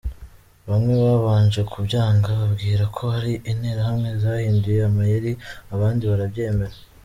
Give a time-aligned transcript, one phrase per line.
[0.69, 5.31] Bamwe babanje kubyanga bibwira ko ari Interahamwe zahinduye amayeri,
[5.73, 6.75] abandi barabyemera.